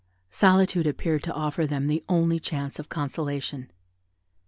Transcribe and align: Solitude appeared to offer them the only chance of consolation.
Solitude 0.31 0.87
appeared 0.87 1.21
to 1.25 1.33
offer 1.33 1.67
them 1.67 1.85
the 1.85 2.03
only 2.09 2.39
chance 2.39 2.79
of 2.79 2.89
consolation. 2.89 3.69